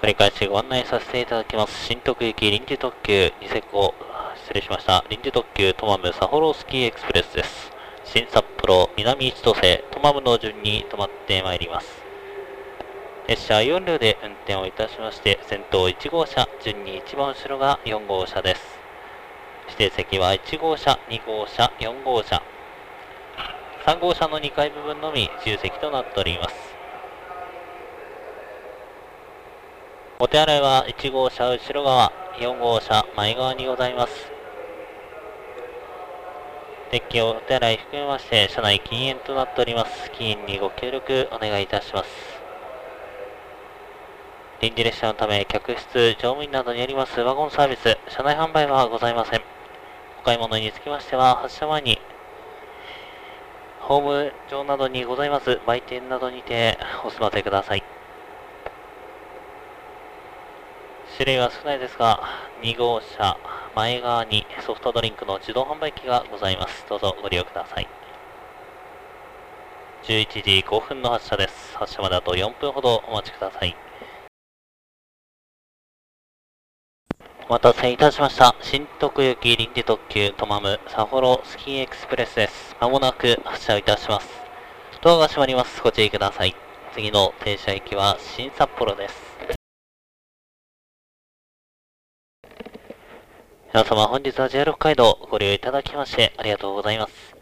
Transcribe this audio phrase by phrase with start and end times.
[0.00, 1.86] 繰り返しご案内させていただきます。
[1.86, 3.94] 新徳行き臨時特急ニセコ、
[4.36, 5.04] 失礼しました。
[5.10, 7.72] 臨時特急トマムサホロースキーエクスプレスです。
[8.04, 11.88] 新札幌南千歳トマムの順に止まってまいります。
[13.26, 18.62] 列車4両で運転をいたしまして、先頭1号車、順に一番後ろが4号車です。
[19.66, 22.40] 指定席は1号車、2号車、4号車、
[23.84, 26.77] 3号車の2階部分のみ自由席となっております。
[30.20, 34.12] お手洗いは1号車後ろ側、4号車前側にございます。
[36.90, 40.10] デッキお手洗い含めまして、車内禁煙となっております。
[40.10, 42.10] 禁煙にご協力お願いいたします。
[44.60, 49.42] 臨時列車のため、客室、乗務員などによりますワゴンサービス、車内販売はございません。
[50.20, 52.00] お買い物につきましては、発車前に、
[53.82, 57.97] ホーム上などにございます売店などにてお済ませください。
[61.18, 62.22] 種類は少ないですが、
[62.62, 63.36] 2号車
[63.74, 66.86] 前側にソフトドリンクの自動販売機がございます。
[66.88, 67.88] どうぞご利用ください。
[70.04, 71.76] 11時5分の発車です。
[71.76, 73.76] 発車まであと4分ほどお待ちください。
[77.48, 78.54] お待たせいたしました。
[78.62, 82.76] 新徳行き臨時特急トマムサフォロスキーエクスプレスです。
[82.80, 84.28] まもなく発車いたします。
[85.02, 85.82] ドアが閉まります。
[85.82, 86.54] ご注意ください。
[86.94, 89.57] 次の停車駅は新札幌です。
[93.70, 97.36] 皆様本日は JR 北海道ご利用いただきましてありがとうございます。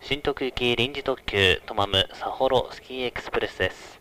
[0.00, 4.00] 新徳行き臨時特急トマムサホロスキーエクスプレスです。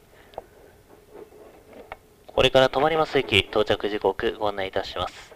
[2.27, 5.35] これから止まります駅到着時刻ご案内いたします。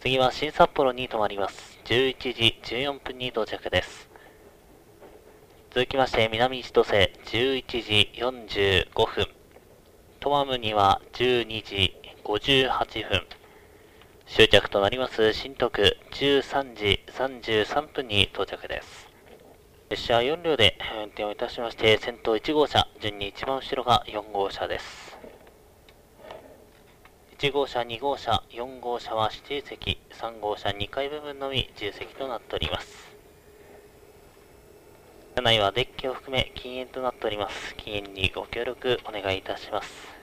[0.00, 1.78] 次は新札幌に停まります。
[1.84, 4.10] 11時14分に到着です。
[5.70, 9.28] 続きまして南千歳11時45分。
[10.18, 13.41] トマムには12時58分。
[14.26, 19.08] 終着となります新徳13時33分に到着です。
[19.90, 25.18] 列車4両で運転をいたしまして、先頭1号車、順に一番後ろが4号車です。
[27.38, 33.12] 1号車、2号車、4号車は指定席、3号車2階部分のみ自由席となっております。
[35.34, 37.74] 車内はデッキを含め禁煙となっております。
[37.76, 40.21] 禁煙にご協力お願いいたします。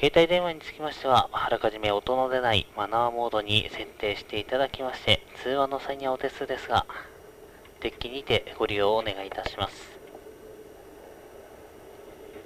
[0.00, 6.86] 携帯電話につきましては、あらかじめ音の出ないマナーモードに設定していただきまして、通話の際にはお手数ですが、
[7.80, 9.98] デッキにてご利用をお願いいたします。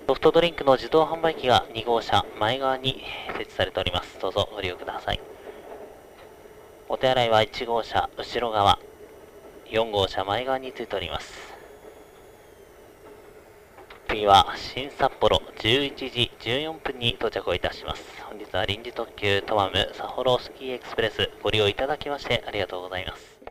[0.08, 3.04] ソフトドリンクの自動販売機が2号車前側に
[3.36, 4.18] 設置されております。
[4.18, 5.20] どうぞご利用ください。
[6.88, 8.78] お手洗いは1号車後ろ側、
[9.66, 11.61] 4号車前側についております。
[14.12, 18.04] 次は新札幌11時14分に到着をいたします。
[18.28, 23.41] 本日は臨時特急トマムサホロスキーエクスプレスご利用いただきましてありがとうございます。